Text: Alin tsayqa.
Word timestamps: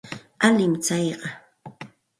Alin 0.47 0.73
tsayqa. 0.83 1.29